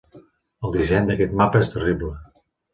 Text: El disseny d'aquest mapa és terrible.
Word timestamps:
El 0.69 0.73
disseny 0.77 1.05
d'aquest 1.11 1.37
mapa 1.43 1.63
és 1.67 1.71
terrible. 1.77 2.13